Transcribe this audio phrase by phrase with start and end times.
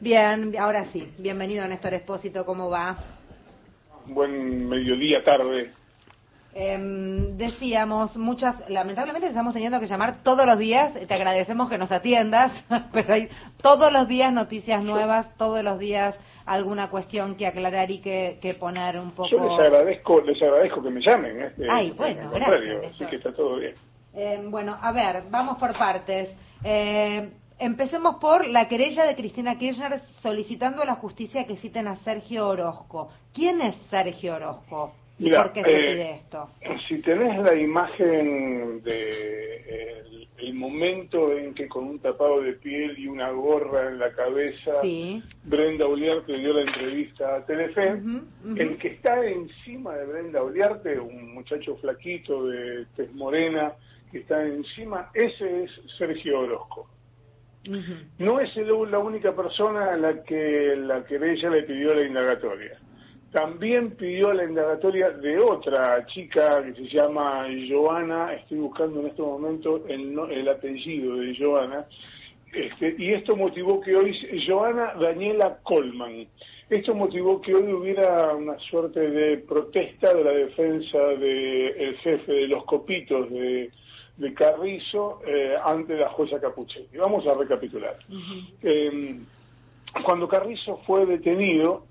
[0.00, 1.12] Bien, ahora sí.
[1.18, 2.46] Bienvenido, Néstor Espósito.
[2.46, 2.96] ¿Cómo va?
[4.06, 5.72] Buen mediodía, tarde.
[6.54, 11.92] Em, decíamos, muchas, lamentablemente estamos teniendo que llamar todos los días, te agradecemos que nos
[11.92, 12.50] atiendas,
[12.92, 13.28] pero hay
[13.62, 18.54] todos los días noticias nuevas, todos los días alguna cuestión que aclarar y que, que
[18.54, 19.28] poner un poco...
[19.28, 21.42] Yo les agradezco, les agradezco que me llamen.
[21.42, 22.94] Este, Ay, bueno, gracias.
[22.94, 23.74] Así que está todo bien.
[24.14, 26.34] Em, bueno, a ver, vamos por partes.
[26.64, 27.30] Eh,
[27.60, 32.48] Empecemos por la querella de Cristina Kirchner solicitando a la justicia que citen a Sergio
[32.48, 33.10] Orozco.
[33.34, 34.94] ¿Quién es Sergio Orozco?
[35.18, 36.48] ¿Y por qué se eh, pide esto?
[36.88, 43.06] Si tenés la imagen de el, momento en que con un tapado de piel y
[43.06, 44.72] una gorra en la cabeza,
[45.44, 48.00] Brenda Uliarte dio la entrevista a Telefe,
[48.56, 53.72] el que está encima de Brenda Uliarte, un muchacho flaquito de tez morena,
[54.10, 56.88] que está encima, ese es Sergio Orozco.
[57.64, 62.78] No es la única persona a la que la querella le pidió la indagatoria.
[63.32, 69.22] También pidió la indagatoria de otra chica que se llama Joana, estoy buscando en este
[69.22, 71.86] momento el, el apellido de Joana,
[72.52, 76.26] este, y esto motivó que hoy, Joana Daniela Colman,
[76.68, 82.48] esto motivó que hoy hubiera una suerte de protesta de la defensa del jefe de
[82.48, 83.70] los copitos de,
[84.20, 86.98] de Carrizo eh, ante la jueza Capuchetti.
[86.98, 87.96] Vamos a recapitular.
[88.62, 89.18] Eh,
[90.04, 91.86] cuando Carrizo fue detenido,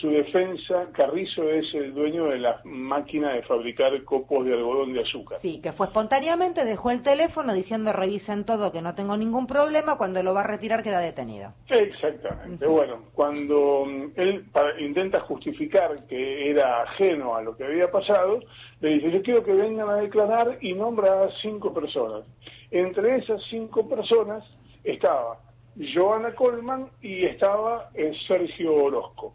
[0.00, 5.02] su defensa, Carrizo es el dueño de la máquina de fabricar copos de algodón de
[5.02, 5.38] azúcar.
[5.40, 9.96] Sí, que fue espontáneamente, dejó el teléfono diciendo revisen todo, que no tengo ningún problema,
[9.96, 11.52] cuando lo va a retirar queda detenido.
[11.68, 12.66] Exactamente.
[12.66, 14.44] Bueno, cuando mm, él
[14.80, 18.40] intenta justificar que era ajeno a lo que había pasado,
[18.80, 22.24] le dice, yo quiero que vengan a declarar y nombra a cinco personas.
[22.70, 24.44] Entre esas cinco personas
[24.82, 25.38] estaba
[25.76, 29.34] Joana Colman y estaba eh, Sergio Orozco.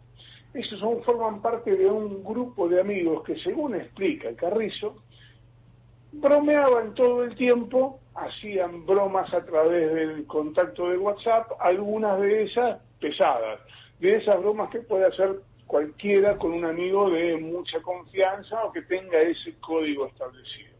[0.52, 4.96] Esos son, forman parte de un grupo de amigos que, según explica Carrizo,
[6.12, 12.80] bromeaban todo el tiempo, hacían bromas a través del contacto de WhatsApp, algunas de esas
[12.98, 13.60] pesadas,
[14.00, 18.82] de esas bromas que puede hacer cualquiera con un amigo de mucha confianza o que
[18.82, 20.70] tenga ese código establecido.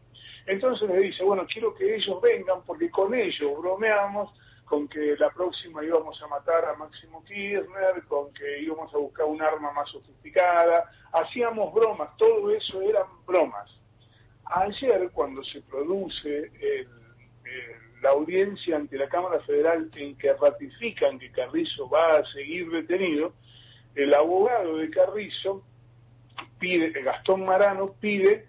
[0.45, 4.33] Entonces le dice, bueno, quiero que ellos vengan porque con ellos bromeamos
[4.71, 9.25] con que la próxima íbamos a matar a Máximo Kirchner, con que íbamos a buscar
[9.25, 13.69] un arma más sofisticada, hacíamos bromas, todo eso eran bromas.
[14.45, 16.51] Ayer, cuando se produce
[18.01, 23.33] la audiencia ante la Cámara Federal en que ratifican que Carrizo va a seguir detenido,
[23.93, 25.65] el abogado de Carrizo
[27.03, 28.47] Gastón Marano pide,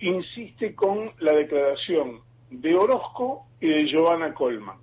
[0.00, 4.82] insiste con la declaración de Orozco y de Giovanna Colman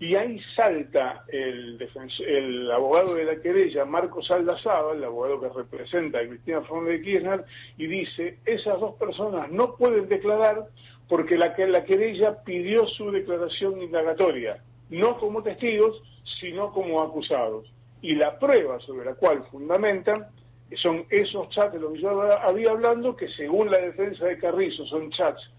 [0.00, 1.88] y ahí salta el,
[2.26, 7.02] el abogado de la querella, Marcos Aldazaba, el abogado que representa a Cristina Fernández de
[7.02, 7.44] Kirchner,
[7.76, 10.66] y dice, esas dos personas no pueden declarar
[11.08, 16.00] porque la, la querella pidió su declaración indagatoria, no como testigos,
[16.40, 17.66] sino como acusados.
[18.00, 20.28] Y la prueba sobre la cual fundamentan
[20.76, 24.86] son esos chats de los que yo había hablando, que según la defensa de Carrizo
[24.86, 25.50] son chats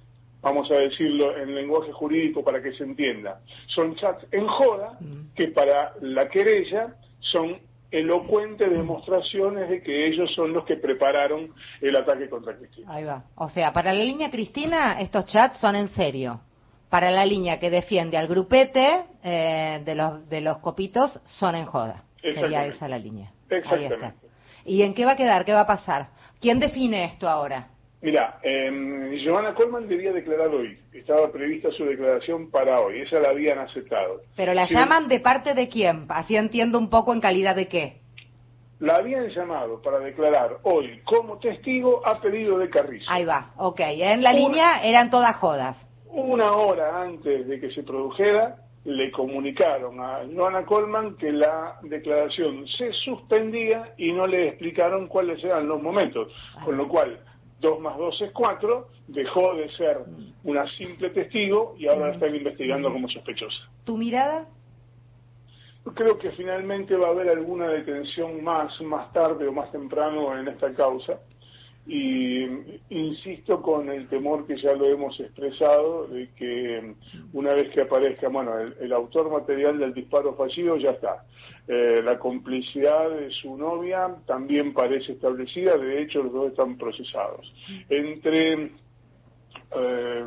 [0.41, 3.41] vamos a decirlo en lenguaje jurídico para que se entienda.
[3.67, 5.33] Son chats en joda mm.
[5.35, 7.59] que para la querella son
[7.91, 11.51] elocuentes demostraciones de que ellos son los que prepararon
[11.81, 12.93] el ataque contra Cristina.
[12.93, 13.23] Ahí va.
[13.35, 16.41] O sea, para la línea Cristina estos chats son en serio.
[16.89, 21.65] Para la línea que defiende al grupete eh, de, los, de los copitos son en
[21.65, 22.03] joda.
[22.21, 23.31] Sería esa la línea.
[23.49, 24.13] Exactamente.
[24.65, 25.45] ¿Y en qué va a quedar?
[25.45, 26.09] ¿Qué va a pasar?
[26.39, 27.67] ¿Quién define esto ahora?
[28.01, 30.79] Mira, eh, Johanna Colman debía declarar hoy.
[30.93, 33.01] Estaba prevista su declaración para hoy.
[33.01, 34.21] Esa la habían aceptado.
[34.37, 36.05] ¿Pero la llaman de parte de quién?
[36.07, 37.99] Así entiendo un poco en calidad de qué.
[38.79, 43.05] La habían llamado para declarar hoy como testigo a pedido de Carrizo.
[43.09, 43.81] Ahí va, ok.
[43.81, 45.77] En la línea eran todas jodas.
[46.05, 48.55] Una hora antes de que se produjera,
[48.85, 55.43] le comunicaron a Johanna Colman que la declaración se suspendía y no le explicaron cuáles
[55.43, 56.31] eran los momentos.
[56.63, 57.19] Con lo cual,
[57.59, 59.99] 2 más 2 es 4, dejó de ser
[60.43, 63.69] una simple testigo y ahora la están investigando como sospechosa.
[63.83, 64.47] ¿Tu mirada?
[65.95, 70.47] Creo que finalmente va a haber alguna detención más, más tarde o más temprano en
[70.47, 71.19] esta causa
[71.87, 72.45] y
[72.89, 76.93] insisto con el temor que ya lo hemos expresado de que
[77.33, 81.25] una vez que aparezca, bueno, el, autor material del disparo fallido ya está.
[81.67, 87.51] Eh, la complicidad de su novia también parece establecida, de hecho los dos están procesados.
[87.89, 88.71] Entre
[89.75, 90.25] eh,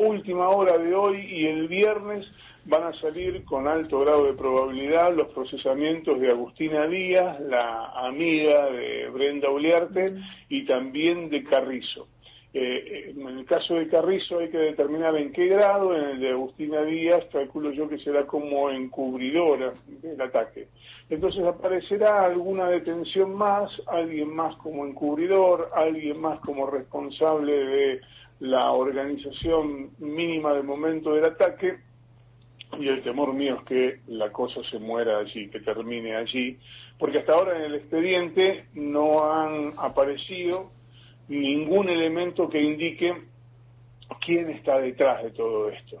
[0.00, 2.26] última hora de hoy y el viernes
[2.68, 8.66] van a salir con alto grado de probabilidad los procesamientos de Agustina Díaz, la amiga
[8.66, 10.16] de Brenda Uliarte,
[10.50, 12.08] y también de Carrizo.
[12.52, 16.30] Eh, en el caso de Carrizo hay que determinar en qué grado, en el de
[16.30, 20.68] Agustina Díaz calculo yo que será como encubridora del ataque.
[21.08, 28.00] Entonces aparecerá alguna detención más, alguien más como encubridor, alguien más como responsable de
[28.40, 31.87] la organización mínima del momento del ataque,
[32.78, 36.58] y el temor mío es que la cosa se muera allí, que termine allí,
[36.98, 40.70] porque hasta ahora en el expediente no han aparecido
[41.28, 43.14] ningún elemento que indique
[44.24, 46.00] quién está detrás de todo esto.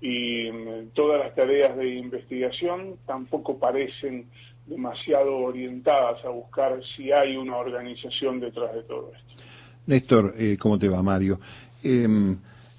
[0.00, 4.26] Y mm, todas las tareas de investigación tampoco parecen
[4.66, 9.44] demasiado orientadas a buscar si hay una organización detrás de todo esto.
[9.86, 11.38] Néstor, eh, ¿cómo te va, Mario?
[11.82, 12.36] Em,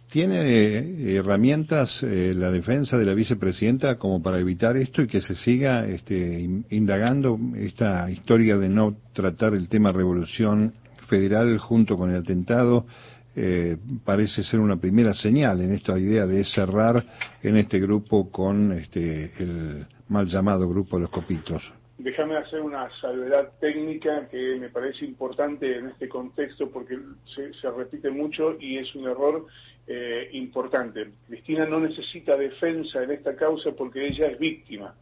[0.09, 5.21] ¿Tiene eh, herramientas eh, la defensa de la vicepresidenta como para evitar esto y que
[5.21, 10.73] se siga este, indagando esta historia de no tratar el tema revolución
[11.09, 12.85] federal junto con el atentado?
[13.35, 17.03] Eh, parece ser una primera señal en esta idea de cerrar
[17.43, 21.61] en este grupo con este, el mal llamado grupo de los copitos.
[21.99, 26.97] Déjame hacer una salvedad técnica que me parece importante en este contexto porque
[27.35, 29.45] se, se repite mucho y es un error
[29.87, 31.07] eh, importante.
[31.27, 34.93] Cristina no necesita defensa en esta causa porque ella es víctima.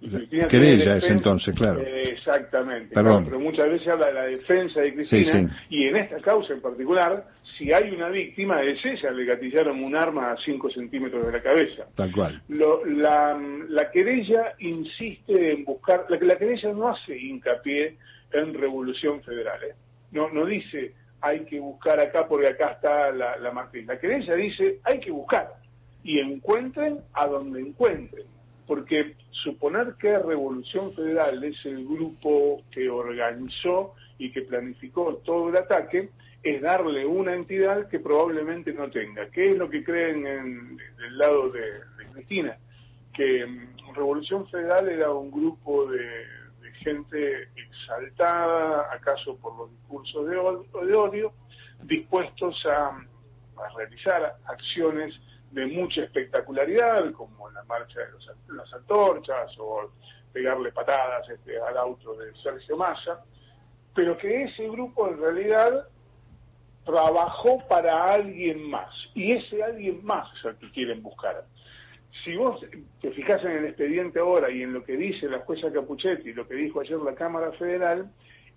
[0.00, 1.80] ella es entonces, claro.
[1.80, 2.94] Eh, exactamente.
[2.94, 7.26] pero muchas veces habla de la defensa de Cristina y en esta causa en particular,
[7.58, 11.42] si hay una víctima, es ella, le gatillaron un arma a 5 centímetros de la
[11.42, 11.84] cabeza.
[11.94, 12.42] Tal cual.
[12.48, 13.38] la,
[13.68, 17.96] la querella insiste en buscar, la, la querella no hace hincapié
[18.32, 19.62] en revolución federal.
[19.62, 19.74] ¿eh?
[20.10, 23.86] No, no dice hay que buscar acá porque acá está la, la matriz.
[23.86, 25.54] La querella dice hay que buscar
[26.04, 28.26] y encuentren a donde encuentren,
[28.66, 35.56] porque suponer que Revolución Federal es el grupo que organizó y que planificó todo el
[35.56, 36.10] ataque
[36.42, 39.28] es darle una entidad que probablemente no tenga.
[39.30, 42.56] ¿Qué es lo que creen en, del lado de, de Cristina?
[43.14, 46.02] Que mm, Revolución Federal era un grupo de
[46.82, 51.32] gente exaltada, acaso por los discursos de odio,
[51.82, 53.06] dispuestos a,
[53.76, 55.14] realizar acciones
[55.52, 59.92] de mucha espectacularidad, como la marcha de las antorchas o
[60.32, 63.22] pegarle patadas este, al auto de Sergio Massa,
[63.94, 65.86] pero que ese grupo en realidad
[66.84, 71.44] trabajó para alguien más, y ese alguien más es el que quieren buscar
[72.24, 72.64] si vos
[73.00, 76.34] te fijas en el expediente ahora y en lo que dice la jueza Capuchetti y
[76.34, 78.10] lo que dijo ayer la Cámara Federal,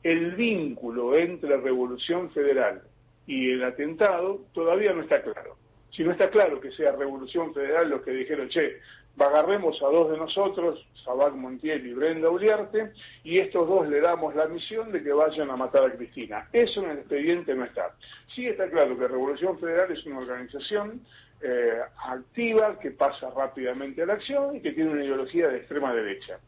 [0.03, 2.81] el vínculo entre Revolución Federal
[3.25, 5.57] y el atentado todavía no está claro.
[5.89, 8.79] Si no está claro que sea Revolución Federal los que dijeron, che,
[9.17, 12.91] agarremos a dos de nosotros, Sabac Montiel y Brenda Uliarte,
[13.23, 16.49] y estos dos le damos la misión de que vayan a matar a Cristina.
[16.51, 17.95] Eso en el expediente no está.
[18.35, 21.01] Sí está claro que Revolución Federal es una organización
[21.41, 25.93] eh, activa, que pasa rápidamente a la acción y que tiene una ideología de extrema
[25.93, 26.39] derecha.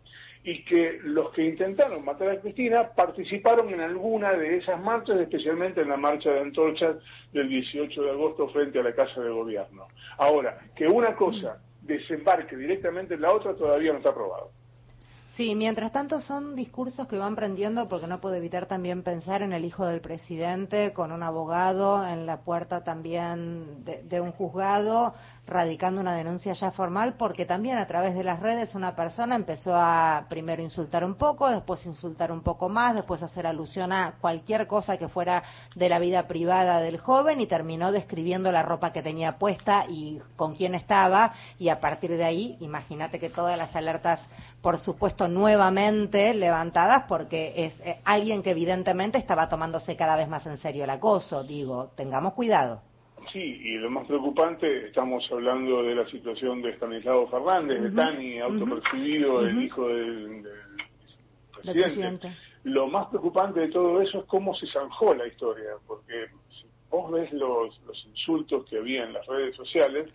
[0.43, 5.81] Y que los que intentaron matar a Cristina participaron en alguna de esas marchas, especialmente
[5.81, 6.97] en la marcha de antorchas
[7.33, 9.87] del 18 de agosto frente a la Casa de Gobierno.
[10.17, 14.51] Ahora, que una cosa desembarque directamente en la otra todavía no está aprobado.
[15.37, 19.53] Sí, mientras tanto son discursos que van prendiendo porque no puedo evitar también pensar en
[19.53, 25.13] el hijo del presidente con un abogado en la puerta también de, un juzgado
[25.45, 29.75] radicando una denuncia ya formal porque también a través de las redes una persona empezó
[29.75, 34.65] a primero insultar un poco, después insultar un poco más, después hacer alusión a cualquier
[34.65, 35.43] cosa que fuera
[35.75, 40.19] de la vida privada del joven y terminó describiendo la ropa que tenía puesta y
[40.35, 44.27] con quién estaba y a partir de ahí, imagínate que todas las alertas,
[44.63, 50.45] por supuesto, nuevamente levantadas porque es eh, alguien que evidentemente estaba tomándose cada vez más
[50.45, 52.81] en serio el acoso, digo, tengamos cuidado.
[53.31, 58.39] Sí, y lo más preocupante, estamos hablando de la situación de Stanislao Fernández, de Tani,
[58.39, 60.47] autopercibido, el hijo del,
[61.61, 62.33] presidente.
[62.63, 67.11] Lo más preocupante de todo eso es cómo se zanjó la historia, porque si vos
[67.11, 70.09] ves los, los insultos que había en las redes sociales,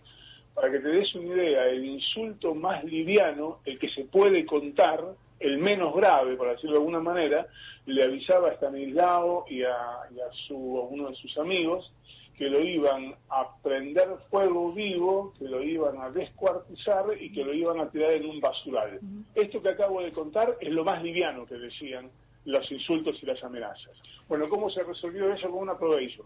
[0.53, 5.03] para que te des una idea, el insulto más liviano, el que se puede contar,
[5.39, 7.47] el menos grave, para decirlo de alguna manera,
[7.85, 9.73] le avisaba a Stanislao y a,
[10.15, 11.91] y a, su, a uno de sus amigos,
[12.37, 17.53] que lo iban a prender fuego vivo, que lo iban a descuartizar y que lo
[17.53, 18.99] iban a tirar en un basural.
[19.35, 22.09] Esto que acabo de contar es lo más liviano que decían
[22.45, 23.91] los insultos y las amenazas.
[24.27, 26.25] Bueno, ¿cómo se resolvió eso con una probation?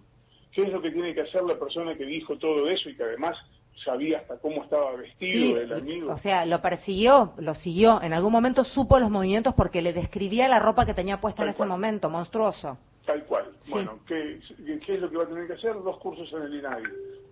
[0.51, 3.03] ¿Qué es lo que tiene que hacer la persona que dijo todo eso y que
[3.03, 3.37] además
[3.83, 6.11] sabía hasta cómo estaba vestido el amigo.
[6.11, 8.01] O sea, lo persiguió, lo siguió.
[8.01, 11.49] En algún momento supo los movimientos porque le describía la ropa que tenía puesta en
[11.49, 12.77] ese momento, monstruoso.
[13.05, 13.45] Tal cual.
[13.69, 14.39] Bueno, ¿qué,
[14.85, 15.73] ¿qué, es lo que va a tener que hacer?
[15.75, 16.83] Dos cursos en el INAI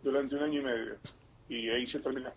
[0.03, 0.95] durante un año y medio.
[1.49, 2.31] Y ahí se termina.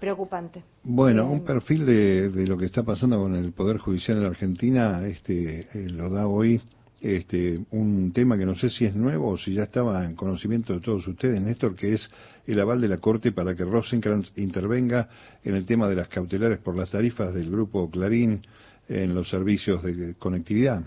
[0.00, 0.64] Preocupante.
[0.82, 4.30] Bueno, un perfil de, de, lo que está pasando con el Poder Judicial en la
[4.30, 6.60] Argentina este, eh, lo da hoy
[7.02, 10.72] este, un tema que no sé si es nuevo o si ya estaba en conocimiento
[10.72, 12.08] de todos ustedes, Néstor, que es
[12.46, 15.08] el aval de la Corte para que Rosenkrantz intervenga
[15.42, 18.46] en el tema de las cautelares por las tarifas del grupo Clarín
[18.88, 20.82] en los servicios de conectividad.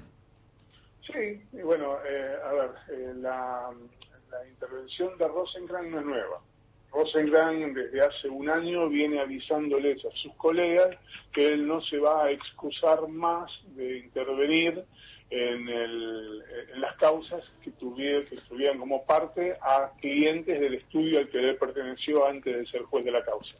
[1.05, 3.69] Sí, bueno, eh, a ver, eh, la,
[4.49, 6.41] intervención de Rosenkrantz no es nueva.
[6.93, 10.95] Rosenkrantz desde hace un año viene avisándoles a sus colegas
[11.33, 14.85] que él no se va a excusar más de intervenir
[15.29, 21.19] en, el, en las causas que, tuvieran, que estuvieran como parte a clientes del estudio
[21.19, 23.55] al que él perteneció antes de ser juez de la causa.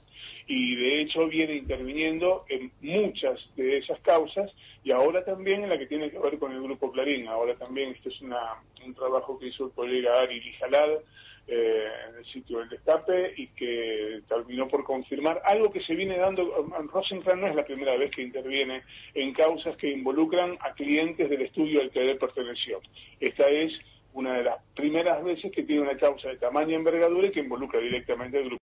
[0.47, 4.51] Y de hecho viene interviniendo en muchas de esas causas
[4.83, 7.27] y ahora también en la que tiene que ver con el Grupo Clarín.
[7.27, 10.99] Ahora también este es una, un trabajo que hizo el colega Ari Lijalad
[11.47, 16.17] eh, en el sitio del destape y que terminó por confirmar algo que se viene
[16.17, 16.65] dando.
[16.91, 18.81] Rosenkrantz no es la primera vez que interviene
[19.13, 22.81] en causas que involucran a clientes del estudio al que él perteneció.
[23.19, 23.73] Esta es
[24.15, 27.79] una de las primeras veces que tiene una causa de tamaña envergadura y que involucra
[27.79, 28.53] directamente al grupo.